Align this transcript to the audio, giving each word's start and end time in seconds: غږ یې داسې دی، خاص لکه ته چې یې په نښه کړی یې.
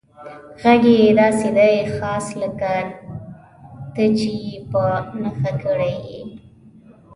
غږ 0.61 0.83
یې 0.99 1.07
داسې 1.19 1.49
دی، 1.57 1.75
خاص 1.95 2.25
لکه 2.41 2.73
ته 3.93 4.03
چې 4.17 4.31
یې 4.43 4.55
په 4.71 4.83
نښه 5.21 5.51
کړی 5.63 5.95
یې. 6.07 6.21